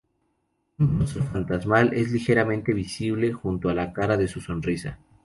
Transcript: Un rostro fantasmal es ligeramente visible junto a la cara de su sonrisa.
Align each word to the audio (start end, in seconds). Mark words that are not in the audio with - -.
Un 0.79 0.97
rostro 0.99 1.23
fantasmal 1.25 1.93
es 1.93 2.09
ligeramente 2.11 2.73
visible 2.73 3.31
junto 3.33 3.69
a 3.69 3.75
la 3.75 3.93
cara 3.93 4.17
de 4.17 4.27
su 4.27 4.41
sonrisa. 4.41 4.97